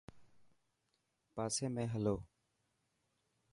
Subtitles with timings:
[1.33, 2.15] پاسي ۾ هلو.